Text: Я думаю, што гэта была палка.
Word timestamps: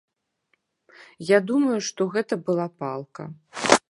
Я 1.27 1.39
думаю, 1.51 1.77
што 1.89 2.09
гэта 2.17 2.33
была 2.49 2.67
палка. 2.85 3.29